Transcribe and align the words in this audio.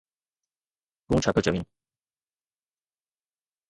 تون 1.07 1.17
ڇا 1.23 1.31
پيو 1.35 1.45
چوين؟ 1.45 1.65